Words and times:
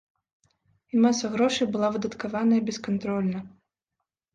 І 0.93 1.01
маса 1.03 1.31
грошай 1.37 1.67
была 1.75 1.93
выдаткаваная 2.01 2.61
бескантрольна. 2.75 3.39